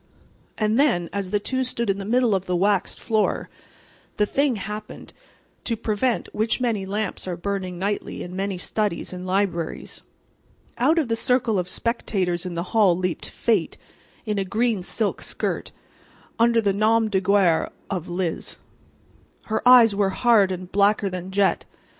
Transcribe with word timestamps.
And 0.57 0.79
then, 0.79 1.11
as 1.13 1.29
the 1.29 1.39
two 1.39 1.63
stood 1.63 1.87
in 1.87 1.99
the 1.99 2.05
middle 2.05 2.33
of 2.33 2.47
the 2.47 2.55
waxed 2.55 2.99
floor, 2.99 3.51
the 4.17 4.25
thing 4.25 4.55
happened 4.55 5.13
to 5.65 5.77
prevent 5.77 6.27
which 6.33 6.59
many 6.59 6.87
lamps 6.87 7.27
are 7.27 7.37
burning 7.37 7.77
nightly 7.77 8.23
in 8.23 8.35
many 8.35 8.57
studies 8.57 9.13
and 9.13 9.27
libraries. 9.27 10.01
Out 10.79 10.97
from 10.97 11.05
the 11.05 11.15
circle 11.15 11.59
of 11.59 11.67
spectators 11.69 12.47
in 12.47 12.55
the 12.55 12.63
hall 12.73 12.97
leaped 12.97 13.29
Fate 13.29 13.77
in 14.25 14.39
a 14.39 14.43
green 14.43 14.81
silk 14.81 15.21
skirt, 15.21 15.71
under 16.39 16.61
the 16.61 16.73
nom 16.73 17.07
de 17.07 17.21
guerre 17.21 17.69
of 17.91 18.09
"Liz." 18.09 18.57
Her 19.43 19.61
eyes 19.69 19.93
were 19.93 20.09
hard 20.09 20.51
and 20.51 20.71
blacker 20.71 21.09
than 21.09 21.29
jet. 21.29 21.65